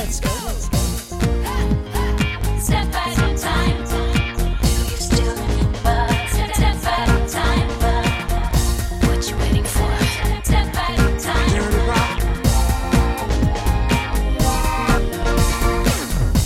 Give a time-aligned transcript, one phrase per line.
[0.00, 0.28] let's go.
[2.58, 2.90] Step
[3.36, 3.90] time.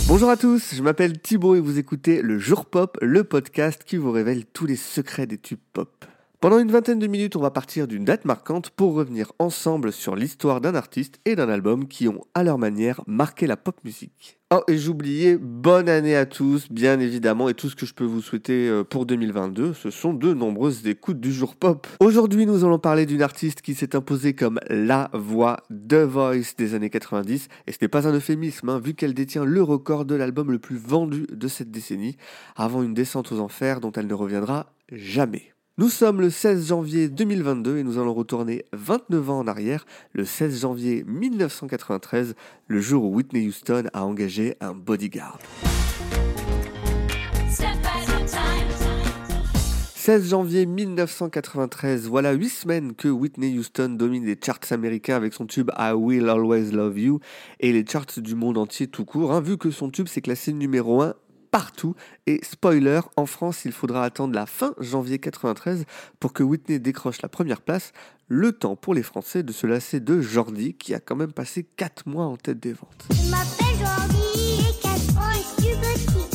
[0.07, 3.97] Bonjour à tous, je m'appelle Thibaut et vous écoutez le Jour Pop, le podcast qui
[3.97, 6.05] vous révèle tous les secrets des tubes pop.
[6.41, 10.15] Pendant une vingtaine de minutes, on va partir d'une date marquante pour revenir ensemble sur
[10.15, 14.37] l'histoire d'un artiste et d'un album qui ont, à leur manière, marqué la pop musique.
[14.53, 18.03] Oh, et j'oubliais, bonne année à tous, bien évidemment, et tout ce que je peux
[18.03, 21.87] vous souhaiter euh, pour 2022, ce sont de nombreuses écoutes du jour pop.
[21.99, 26.75] Aujourd'hui, nous allons parler d'une artiste qui s'est imposée comme la voix The Voice des
[26.75, 30.13] années 90, et ce n'est pas un euphémisme, hein, vu qu'elle détient le record de
[30.13, 32.17] l'album le plus vendu de cette décennie,
[32.55, 35.54] avant une descente aux enfers dont elle ne reviendra jamais.
[35.77, 40.23] Nous sommes le 16 janvier 2022 et nous allons retourner 29 ans en arrière, le
[40.23, 42.33] 16 janvier 1993,
[42.67, 45.37] le jour où Whitney Houston a engagé un bodyguard.
[47.49, 48.65] Step at a time.
[50.05, 55.45] 16 janvier 1993, voilà 8 semaines que Whitney Houston domine les charts américains avec son
[55.45, 57.19] tube I Will Always Love You
[57.59, 60.53] et les charts du monde entier tout court, hein, vu que son tube s'est classé
[60.53, 61.15] numéro 1
[61.55, 61.95] partout.
[62.27, 65.85] Et spoiler, en France, il faudra attendre la fin janvier 93
[66.19, 67.93] pour que Whitney décroche la première place.
[68.27, 71.65] Le temps pour les Français de se lasser de Jordi, qui a quand même passé
[71.77, 73.05] 4 mois en tête des ventes.
[73.09, 76.34] Je m'appelle Jordi et 4 ans et je suis petit?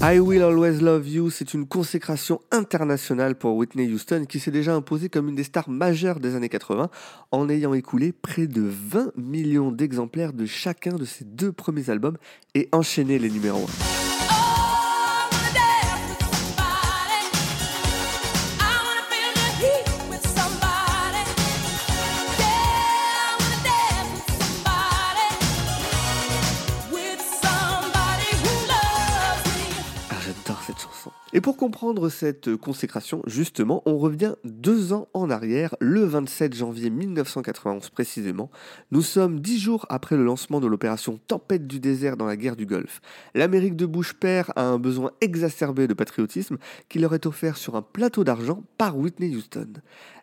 [0.00, 4.72] I Will Always Love You, c'est une consécration internationale pour Whitney Houston qui s'est déjà
[4.72, 6.88] imposée comme une des stars majeures des années 80
[7.32, 12.16] en ayant écoulé près de 20 millions d'exemplaires de chacun de ses deux premiers albums
[12.54, 13.66] et enchaîné les numéros
[14.04, 14.07] 1.
[31.34, 36.88] Et pour comprendre cette consécration, justement, on revient deux ans en arrière, le 27 janvier
[36.88, 38.50] 1991 précisément.
[38.92, 42.56] Nous sommes dix jours après le lancement de l'opération Tempête du désert dans la guerre
[42.56, 43.02] du Golfe.
[43.34, 46.56] L'Amérique de Bush père a un besoin exacerbé de patriotisme
[46.88, 49.68] qui leur est offert sur un plateau d'argent par Whitney Houston.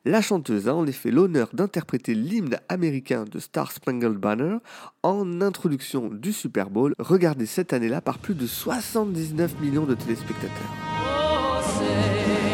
[0.08, 4.58] La chanteuse a en effet l'honneur d'interpréter l'hymne américain de Star Spangled Banner
[5.02, 10.52] en introduction du Super Bowl, regardé cette année-là par plus de 79 millions de téléspectateurs.
[11.02, 12.45] Oh,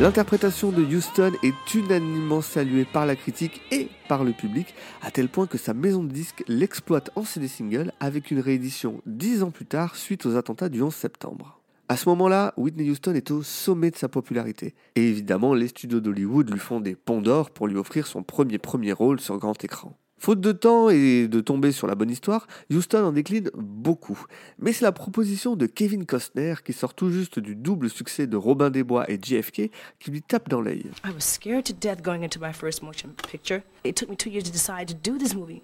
[0.00, 5.28] L'interprétation de Houston est unanimement saluée par la critique et par le public, à tel
[5.28, 9.50] point que sa maison de disques l'exploite en CD single avec une réédition dix ans
[9.50, 11.60] plus tard suite aux attentats du 11 septembre.
[11.90, 14.74] À ce moment-là, Whitney Houston est au sommet de sa popularité.
[14.96, 18.56] Et évidemment, les studios d'Hollywood lui font des ponts d'or pour lui offrir son premier
[18.56, 19.98] premier rôle sur grand écran.
[20.20, 24.22] Faute de temps et de tomber sur la bonne histoire, Houston en décline beaucoup.
[24.58, 28.36] Mais c'est la proposition de Kevin Costner, qui sort tout juste du double succès de
[28.36, 30.84] Robin des Bois et JFK, qui lui tape dans l'œil.
[31.06, 33.62] I was scared to death going into my first motion picture.
[33.82, 35.62] It took me two years to decide to do this movie,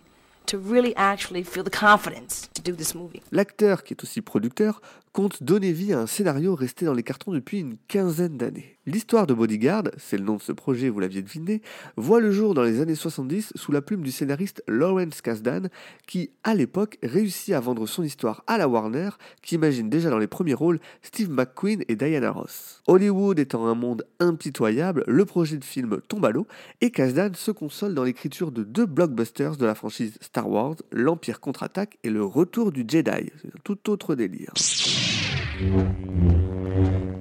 [3.32, 4.80] L'acteur, qui est aussi producteur,
[5.16, 8.76] compte donner vie à un scénario resté dans les cartons depuis une quinzaine d'années.
[8.84, 11.62] L'histoire de Bodyguard, c'est le nom de ce projet, vous l'aviez deviné,
[11.96, 15.68] voit le jour dans les années 70 sous la plume du scénariste Lawrence Kasdan,
[16.06, 19.08] qui, à l'époque, réussit à vendre son histoire à la Warner,
[19.40, 22.82] qui imagine déjà dans les premiers rôles Steve McQueen et Diana Ross.
[22.86, 26.46] Hollywood étant un monde impitoyable, le projet de film tombe à l'eau,
[26.82, 31.40] et Kasdan se console dans l'écriture de deux blockbusters de la franchise Star Wars, L'Empire
[31.40, 33.30] contre-attaque et Le Retour du Jedi.
[33.40, 34.52] C'est un tout autre délire.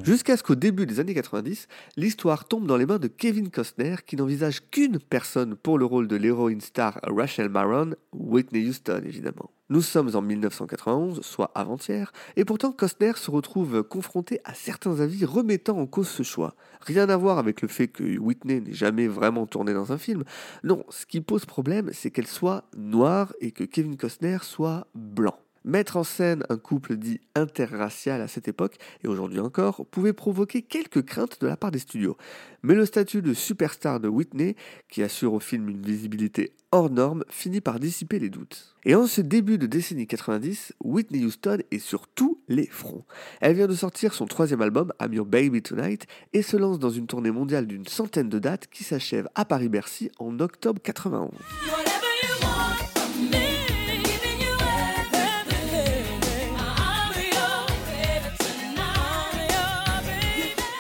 [0.06, 1.68] Jusqu'à ce qu'au début des années 90,
[1.98, 6.08] l'histoire tombe dans les mains de Kevin Costner qui n'envisage qu'une personne pour le rôle
[6.08, 9.50] de l'héroïne star Rachel Maron, Whitney Houston évidemment.
[9.70, 15.26] Nous sommes en 1991, soit avant-hier, et pourtant Costner se retrouve confronté à certains avis
[15.26, 16.54] remettant en cause ce choix.
[16.82, 20.24] Rien à voir avec le fait que Whitney n'ait jamais vraiment tourné dans un film.
[20.64, 25.40] Non, ce qui pose problème, c'est qu'elle soit noire et que Kevin Costner soit blanc.
[25.66, 30.62] Mettre en scène un couple dit interracial à cette époque, et aujourd'hui encore, pouvait provoquer
[30.62, 32.18] quelques craintes de la part des studios.
[32.62, 34.56] Mais le statut de superstar de Whitney,
[34.90, 38.76] qui assure au film une visibilité hors norme, finit par dissiper les doutes.
[38.86, 43.04] Et en ce début de décennie 90, Whitney Houston est sur tous les fronts.
[43.42, 46.92] Elle vient de sortir son troisième album, I'm Your Baby Tonight, et se lance dans
[46.92, 51.32] une tournée mondiale d'une centaine de dates qui s'achève à Paris-Bercy en octobre 91.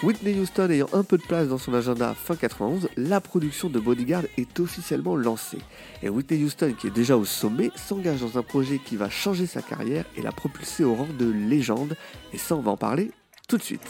[0.05, 3.79] Whitney Houston ayant un peu de place dans son agenda fin 91, la production de
[3.79, 5.57] Bodyguard est officiellement lancée.
[6.03, 9.47] Et Whitney Houston, qui est déjà au sommet, s'engage dans un projet qui va changer
[9.47, 11.97] sa carrière et la propulser au rang de légende.
[12.33, 13.09] Et ça, on va en parler
[13.47, 13.81] tout de suite.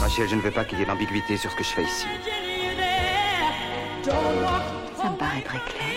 [0.00, 2.06] Rachel, je ne veux pas qu'il y ait d'ambiguïté sur ce que je fais ici.
[4.02, 5.90] Ça me paraît très clair.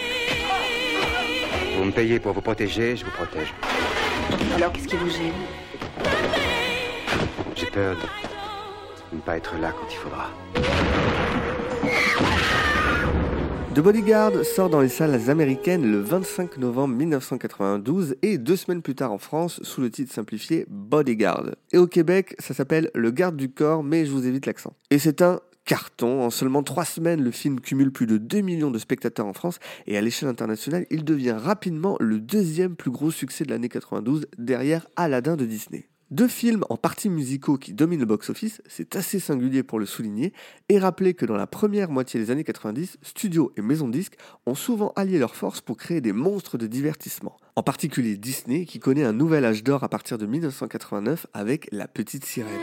[1.78, 3.54] Vous me payez pour vous protéger, je vous protège.
[4.58, 5.32] Alors qu'est-ce qui vous gêne?
[7.56, 7.96] J'ai peur
[9.12, 10.30] de ne pas être là quand il faudra.
[13.74, 18.96] The Bodyguard sort dans les salles américaines le 25 novembre 1992 et deux semaines plus
[18.96, 21.52] tard en France sous le titre simplifié Bodyguard.
[21.72, 24.74] Et au Québec, ça s'appelle Le Garde du Corps, mais je vous évite l'accent.
[24.92, 26.24] Et c'est un carton.
[26.24, 29.60] En seulement trois semaines, le film cumule plus de 2 millions de spectateurs en France
[29.88, 34.28] et à l'échelle internationale, il devient rapidement le deuxième plus gros succès de l'année 92
[34.38, 35.88] derrière Aladdin de Disney.
[36.16, 40.32] Deux films en partie musicaux qui dominent le box-office, c'est assez singulier pour le souligner,
[40.70, 44.16] et rappeler que dans la première moitié des années 90, studios et maisons disques
[44.46, 47.36] ont souvent allié leurs forces pour créer des monstres de divertissement.
[47.58, 51.90] En particulier Disney qui connaît un nouvel âge d'or à partir de 1989 avec La
[51.90, 52.62] Petite Sirène.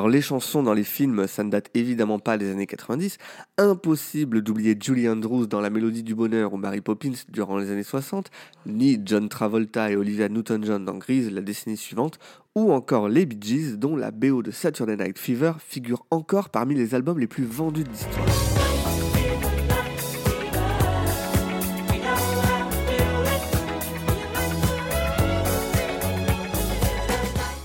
[0.00, 3.18] Alors les chansons dans les films, ça ne date évidemment pas des années 90.
[3.58, 7.82] Impossible d'oublier Julie Andrews dans La Mélodie du Bonheur ou Mary Poppins durant les années
[7.82, 8.30] 60,
[8.64, 12.18] ni John Travolta et Olivia Newton-John dans Grease la décennie suivante,
[12.54, 16.74] ou encore les Bee Gees dont la BO de Saturday Night Fever figure encore parmi
[16.74, 18.49] les albums les plus vendus de l'histoire.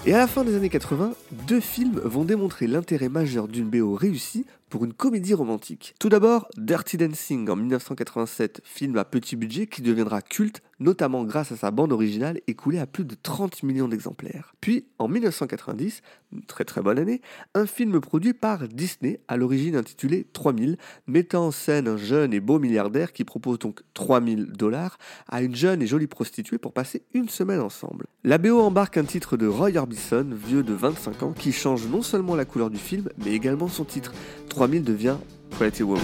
[0.07, 1.13] Et à la fin des années 80,
[1.47, 5.95] deux films vont démontrer l'intérêt majeur d'une BO réussie pour une comédie romantique.
[5.99, 11.51] Tout d'abord, Dirty Dancing en 1987, film à petit budget qui deviendra culte, notamment grâce
[11.51, 14.53] à sa bande originale écoulée à plus de 30 millions d'exemplaires.
[14.61, 16.01] Puis, en 1990,
[16.33, 17.21] une très très bonne année,
[17.53, 20.77] un film produit par Disney, à l'origine intitulé 3000,
[21.07, 24.97] mettant en scène un jeune et beau milliardaire qui propose donc 3000 dollars
[25.27, 28.07] à une jeune et jolie prostituée pour passer une semaine ensemble.
[28.23, 32.01] La BO embarque un titre de Roy Orbison, vieux de 25 ans, qui change non
[32.01, 34.13] seulement la couleur du film, mais également son titre.
[34.55, 35.17] 3000 devient
[35.49, 36.01] Pretty Woman.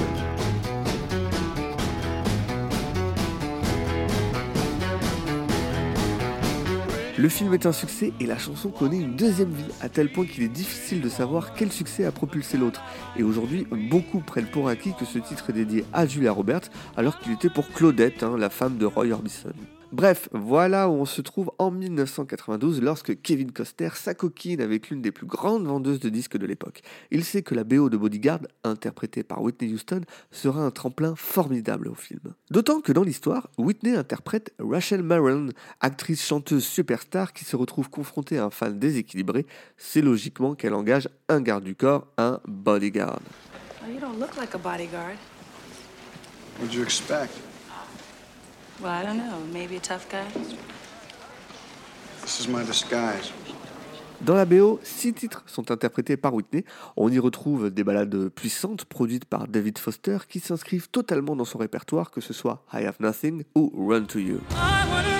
[7.18, 10.26] Le film est un succès et la chanson connaît une deuxième vie, à tel point
[10.26, 12.82] qu'il est difficile de savoir quel succès a propulsé l'autre.
[13.16, 17.20] Et aujourd'hui, beaucoup prennent pour acquis que ce titre est dédié à Julia Roberts, alors
[17.20, 19.54] qu'il était pour Claudette, hein, la femme de Roy Orbison.
[19.92, 25.12] Bref, voilà où on se trouve en 1992 lorsque Kevin Costner s'acoquine avec l'une des
[25.12, 26.82] plus grandes vendeuses de disques de l'époque.
[27.12, 30.00] Il sait que la BO de Bodyguard, interprétée par Whitney Houston,
[30.32, 32.22] sera un tremplin formidable au film.
[32.50, 35.50] D'autant que dans l'histoire, Whitney interprète Rachel Maron,
[35.82, 39.46] actrice chanteuse superstar qui se retrouve confrontée à un fan déséquilibré.
[39.76, 43.20] C'est logiquement qu'elle engage un garde du corps, un bodyguard.
[43.82, 45.18] Well, you don't look like a bodyguard.
[46.60, 47.51] What'd you expect?
[48.82, 49.38] Well, I don't know.
[49.54, 50.26] Maybe a tough guy.
[52.22, 53.32] This is my disguise.
[54.22, 56.64] Dans la BO, six titres sont interprétés par Whitney.
[56.96, 61.58] On y retrouve des ballades puissantes produites par David Foster qui s'inscrivent totalement dans son
[61.58, 64.40] répertoire, que ce soit I Have Nothing ou Run to You.
[64.52, 65.11] I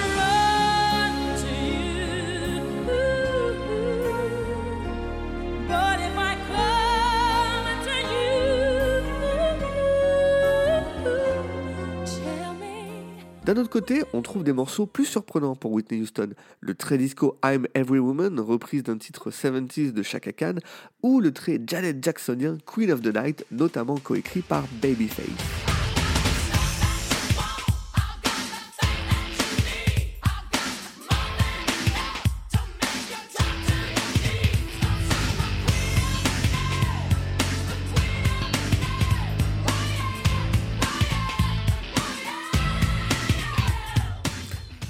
[13.52, 16.30] D'un autre côté, on trouve des morceaux plus surprenants pour Whitney Houston.
[16.62, 20.56] Le très disco I'm Every Woman, reprise d'un titre 70s de Chaka Khan,
[21.04, 25.71] ou le très Janet Jacksonien Queen of the Night, notamment coécrit par Babyface.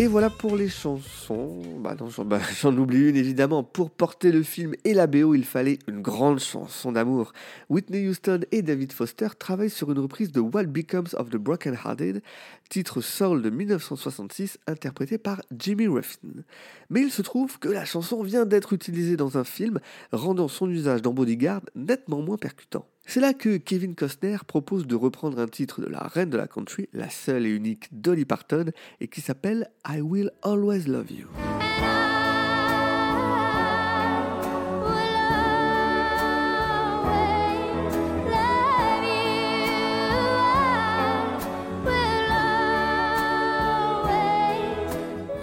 [0.02, 1.62] Et voilà pour les chansons.
[1.78, 3.62] Bah bah, j'en oublie une évidemment.
[3.62, 7.34] Pour porter le film et la BO, il fallait une grande chanson d'amour.
[7.70, 11.78] Whitney Houston et David Foster travaillent sur une reprise de What Becomes of the Broken
[11.86, 12.24] Hearted,
[12.68, 16.30] titre soul de 1966 interprété par Jimmy Ruffin.
[16.90, 19.80] Mais il se trouve que la chanson vient d'être utilisée dans un film,
[20.12, 22.88] rendant son usage dans Bodyguard nettement moins percutant.
[23.14, 26.48] C'est là que Kevin Costner propose de reprendre un titre de la reine de la
[26.48, 28.68] country, la seule et unique Dolly Parton,
[29.02, 31.28] et qui s'appelle I Will Always Love You.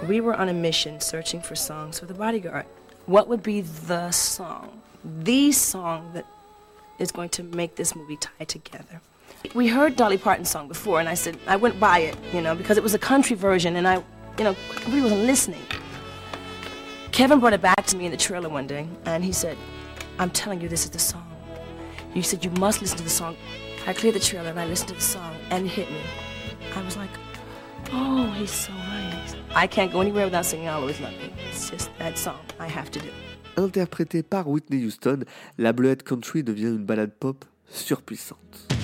[0.07, 2.65] We were on a mission searching for songs for the bodyguard.
[3.05, 6.25] What would be the song, the song that
[6.99, 9.01] is going to make this movie tie together?
[9.55, 12.55] We heard Dolly Parton's song before, and I said, I went by it, you know,
[12.55, 14.03] because it was a country version, and I,
[14.37, 14.55] you know,
[14.87, 15.61] really wasn't listening.
[17.11, 19.57] Kevin brought it back to me in the trailer one day, and he said,
[20.19, 21.25] I'm telling you, this is the song.
[22.13, 23.37] You said you must listen to the song.
[23.87, 26.01] I cleared the trailer and I listened to the song, and it hit me.
[26.75, 27.09] I was like,
[27.91, 29.35] oh, he's so right.
[29.55, 31.29] I can't go anywhere without singing I'll Always Love You.
[31.49, 33.09] It's just that song I have to do.
[33.59, 35.25] Interprétée par Whitney Houston,
[35.57, 38.78] la Bleuette Country devient une ballade pop surpuissante.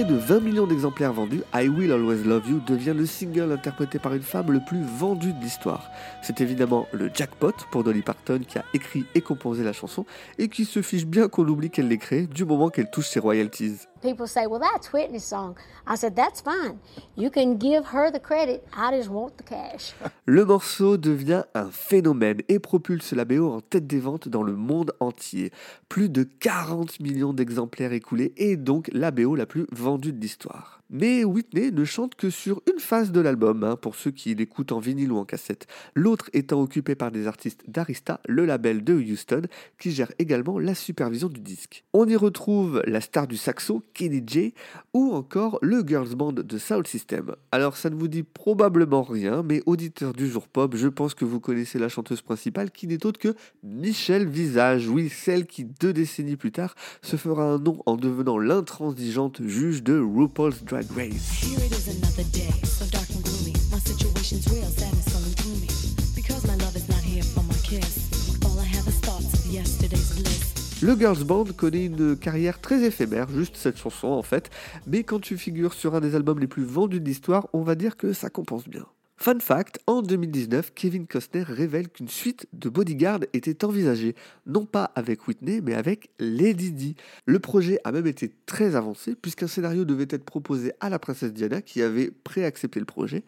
[0.00, 3.98] Près de 20 millions d'exemplaires vendus, I Will Always Love You devient le single interprété
[3.98, 5.90] par une femme le plus vendu de l'histoire.
[6.22, 10.06] C'est évidemment le jackpot pour Dolly Parton qui a écrit et composé la chanson
[10.38, 13.20] et qui se fiche bien qu'on oublie qu'elle l'ait créée du moment qu'elle touche ses
[13.20, 13.86] royalties.
[14.00, 15.56] People say, well, that's Whitney's song.
[15.86, 16.78] I said, that's fine.
[17.16, 18.62] You can give her the credit.
[18.74, 19.94] I just want the cash.
[20.24, 24.54] Le morceau devient un phénomène et propulse la BO en tête des ventes dans le
[24.54, 25.50] monde entier.
[25.90, 30.79] Plus de 40 millions d'exemplaires écoulés et donc la BO la plus vendue de l'histoire.
[30.92, 34.72] Mais Whitney ne chante que sur une phase de l'album, hein, pour ceux qui l'écoutent
[34.72, 35.68] en vinyle ou en cassette.
[35.94, 39.42] L'autre étant occupé par des artistes d'Arista, le label de Houston,
[39.78, 41.84] qui gère également la supervision du disque.
[41.92, 44.52] On y retrouve la star du saxo, Kenny J,
[44.92, 47.36] ou encore le girls band de Soul System.
[47.52, 51.24] Alors ça ne vous dit probablement rien, mais auditeur du jour pop, je pense que
[51.24, 55.92] vous connaissez la chanteuse principale qui n'est autre que Michelle Visage, oui, celle qui deux
[55.92, 61.28] décennies plus tard se fera un nom en devenant l'intransigeante juge de RuPaul's Drag Race.
[61.30, 63.54] Here it is another day, so dark and gloomy.
[63.70, 65.68] My situation's real, sad and sullen to me.
[66.16, 68.08] Because my love is not here for my kiss.
[68.44, 70.80] All I have is thoughts of yesterday's bliss.
[70.82, 74.48] Le Girls Band connaît une carrière très éphémère, juste cette chanson en fait,
[74.86, 77.74] mais quand tu figures sur un des albums les plus vendus de l'histoire, on va
[77.74, 78.86] dire que ça compense bien.
[79.22, 84.14] Fun fact, en 2019, Kevin Costner révèle qu'une suite de Bodyguard était envisagée,
[84.46, 86.96] non pas avec Whitney, mais avec Lady Di.
[87.26, 91.34] Le projet a même été très avancé, puisqu'un scénario devait être proposé à la princesse
[91.34, 93.22] Diana, qui avait préaccepté le projet.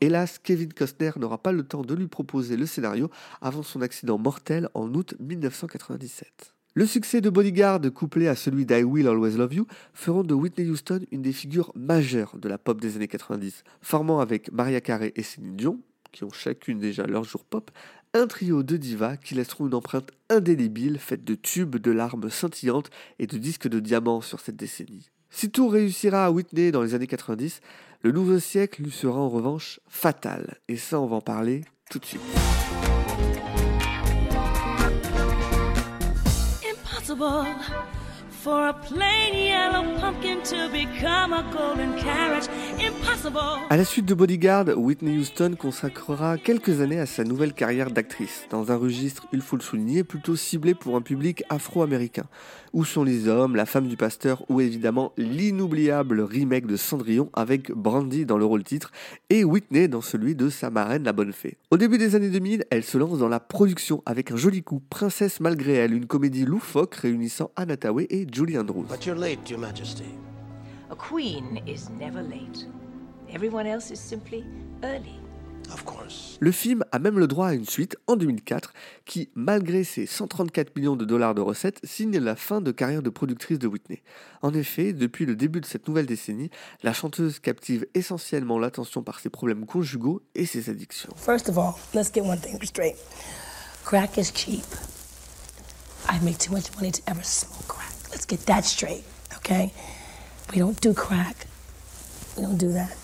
[0.00, 3.10] Hélas, Kevin Costner n'aura pas le temps de lui proposer le scénario
[3.42, 6.53] avant son accident mortel en août 1997.
[6.76, 10.68] Le succès de Bodyguard, couplé à celui d'I Will Always Love You, feront de Whitney
[10.68, 15.12] Houston une des figures majeures de la pop des années 90, formant avec Maria Carey
[15.14, 15.78] et Céline Dion,
[16.10, 17.70] qui ont chacune déjà leur jour pop,
[18.12, 22.90] un trio de divas qui laisseront une empreinte indélébile faite de tubes, de larmes scintillantes
[23.20, 25.10] et de disques de diamants sur cette décennie.
[25.30, 27.60] Si tout réussira à Whitney dans les années 90,
[28.02, 30.58] le nouveau siècle lui sera en revanche fatal.
[30.66, 32.20] Et ça, on va en parler tout de suite.
[37.14, 37.44] A.
[43.70, 48.46] À la suite de Bodyguard, Whitney Houston consacrera quelques années à sa nouvelle carrière d'actrice,
[48.50, 52.24] dans un registre, il faut le souligner, plutôt ciblé pour un public afro-américain.
[52.74, 57.70] Où sont les hommes, la femme du pasteur, ou évidemment l'inoubliable remake de Cendrillon avec
[57.70, 58.90] Brandy dans le rôle titre
[59.30, 61.56] et Whitney dans celui de sa marraine la bonne fée.
[61.70, 64.82] Au début des années 2000, elle se lance dans la production avec un joli coup,
[64.90, 68.86] Princesse malgré elle, une comédie loufoque réunissant Anna Tawai et Julie Andrews.
[68.90, 70.10] But you're late, Your Majesty.
[70.90, 72.66] A queen is never late.
[73.32, 74.44] Everyone else is simply
[74.82, 75.23] early.
[75.72, 76.36] Of course.
[76.40, 78.72] Le film a même le droit à une suite en 2004
[79.04, 83.10] qui, malgré ses 134 millions de dollars de recettes, signe la fin de carrière de
[83.10, 84.02] productrice de Whitney.
[84.42, 86.50] En effet, depuis le début de cette nouvelle décennie,
[86.82, 91.14] la chanteuse captive essentiellement l'attention par ses problèmes conjugaux et ses addictions.
[91.16, 92.96] First of all, let's get one thing straight.
[93.84, 94.64] Crack is cheap.
[96.08, 97.92] I make too much money to ever smoke crack.
[98.10, 99.04] Let's get that straight,
[99.36, 99.72] okay?
[100.52, 101.46] We don't do crack.
[102.36, 102.94] We don't do that.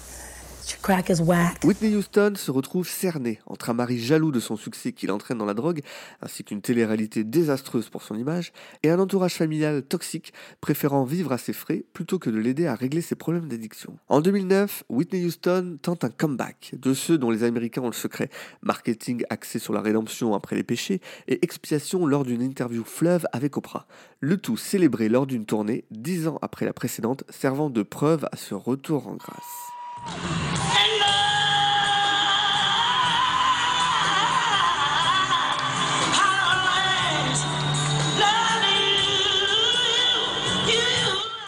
[1.64, 5.44] Whitney Houston se retrouve cernée entre un mari jaloux de son succès qui l'entraîne dans
[5.44, 5.80] la drogue,
[6.22, 11.38] ainsi qu'une télé-réalité désastreuse pour son image, et un entourage familial toxique préférant vivre à
[11.38, 13.96] ses frais plutôt que de l'aider à régler ses problèmes d'addiction.
[14.08, 18.30] En 2009, Whitney Houston tente un comeback, de ceux dont les Américains ont le secret,
[18.62, 23.56] marketing axé sur la rédemption après les péchés et expiation lors d'une interview fleuve avec
[23.56, 23.86] Oprah.
[24.20, 28.36] Le tout célébré lors d'une tournée, dix ans après la précédente, servant de preuve à
[28.36, 29.79] ce retour en grâce.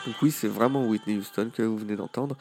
[0.07, 2.37] Donc oui, c'est vraiment Whitney Houston que vous venez d'entendre.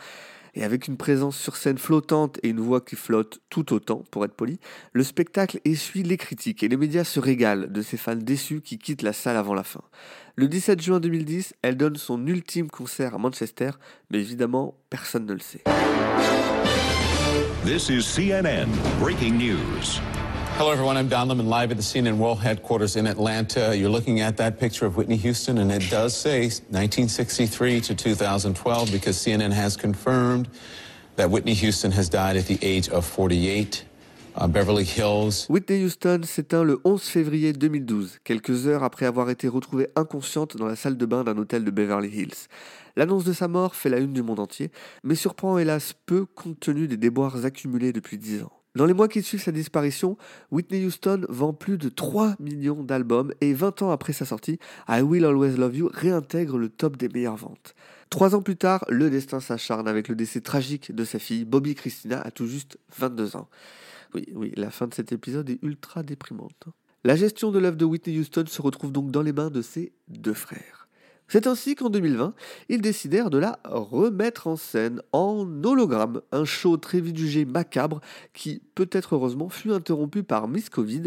[0.54, 4.26] Et avec une présence sur scène flottante et une voix qui flotte tout autant, pour
[4.26, 4.60] être poli,
[4.94, 8.78] le spectacle essuie les critiques et les médias se régalent de ces fans déçus qui
[8.78, 9.82] quittent la salle avant la fin.
[10.36, 13.72] Le 17 juin 2010, elle donne son ultime concert à Manchester,
[14.10, 15.64] mais évidemment, personne ne le sait.
[20.62, 20.96] Hello, everyone.
[20.96, 23.76] I'm Don Lemon live at the CNN World Headquarters in Atlanta.
[23.76, 28.92] You're looking at that picture of Whitney Houston, and it does say 1963 to 2012
[28.92, 30.48] because CNN has confirmed
[31.16, 33.86] that Whitney Houston has died at the age of 48.
[34.36, 35.48] Uh, Beverly Hills.
[35.50, 40.68] Whitney Houston s'éteint le 11 février 2012, quelques heures après avoir été retrouvée inconsciente dans
[40.68, 42.48] la salle de bain d'un hôtel de Beverly Hills.
[42.96, 44.70] L'annonce de sa mort fait la une du monde entier,
[45.04, 48.61] mais surprend hélas peu compte tenu des déboires accumulés depuis 10 ans.
[48.74, 50.18] Dans les mois qui suivent sa disparition,
[50.50, 55.02] Whitney Houston vend plus de 3 millions d'albums et 20 ans après sa sortie, I
[55.02, 57.76] Will Always Love You réintègre le top des meilleures ventes.
[58.10, 61.76] Trois ans plus tard, le destin s'acharne avec le décès tragique de sa fille, Bobby
[61.76, 63.50] Christina, à tout juste 22 ans.
[64.14, 66.68] Oui, oui, la fin de cet épisode est ultra déprimante.
[67.04, 69.92] La gestion de l'œuvre de Whitney Houston se retrouve donc dans les mains de ses
[70.08, 70.81] deux frères.
[71.32, 72.34] C'est ainsi qu'en 2020,
[72.68, 78.02] ils décidèrent de la remettre en scène en hologramme, un show très vite macabre
[78.34, 81.04] qui, peut-être heureusement, fut interrompu par Miss Covid,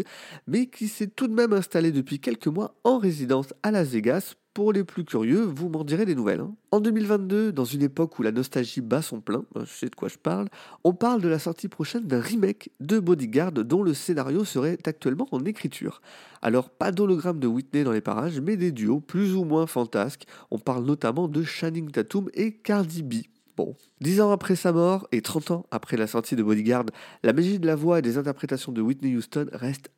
[0.47, 4.33] mais qui s'est tout de même installé depuis quelques mois en résidence à Las Vegas.
[4.55, 6.39] Pour les plus curieux, vous m'en direz des nouvelles.
[6.39, 6.55] hein.
[6.71, 10.07] En 2022, dans une époque où la nostalgie bat son plein, je sais de quoi
[10.07, 10.47] je parle,
[10.85, 15.27] on parle de la sortie prochaine d'un remake de Bodyguard dont le scénario serait actuellement
[15.33, 16.01] en écriture.
[16.41, 20.23] Alors pas d'hologramme de Whitney dans les parages, mais des duos plus ou moins fantasques.
[20.51, 23.15] On parle notamment de Channing Tatum et Cardi B.
[23.57, 26.85] Bon, dix ans après sa mort et 30 ans après la sortie de Bodyguard,
[27.23, 29.91] la magie de la voix et des interprétations de Whitney Houston reste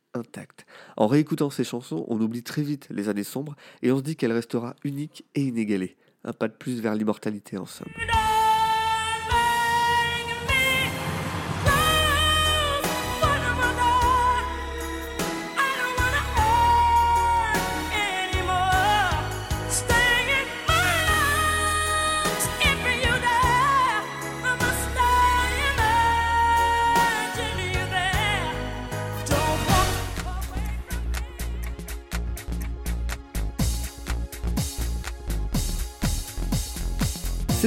[0.96, 4.16] En réécoutant ses chansons, on oublie très vite les années sombres et on se dit
[4.16, 5.96] qu'elle restera unique et inégalée.
[6.24, 7.88] Un pas de plus vers l'immortalité en somme.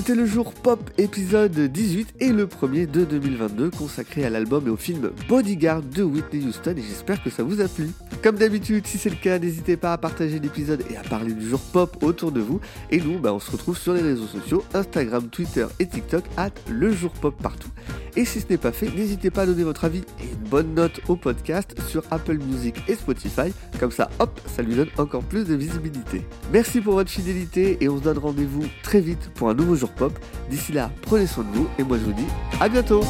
[0.02, 4.72] C'était le jour pop épisode 18 et le premier de 2022 consacré à l'album et
[4.72, 7.92] au film Bodyguard de Whitney Houston et j'espère que ça vous a plu.
[8.24, 11.48] Comme d'habitude, si c'est le cas, n'hésitez pas à partager l'épisode et à parler du
[11.48, 12.60] jour pop autour de vous.
[12.90, 16.50] Et nous, bah, on se retrouve sur les réseaux sociaux, Instagram, Twitter et TikTok, at
[16.68, 17.70] le jour pop partout.
[18.16, 20.74] Et si ce n'est pas fait, n'hésitez pas à donner votre avis et une bonne
[20.74, 23.54] note au podcast sur Apple Music et Spotify.
[23.80, 26.24] Comme ça, hop, ça lui donne encore plus de visibilité.
[26.52, 29.91] Merci pour votre fidélité et on se donne rendez-vous très vite pour un nouveau jour
[29.92, 30.14] pop.
[30.50, 32.28] D'ici là, prenez soin de vous et moi je vous dis
[32.60, 33.04] à bientôt?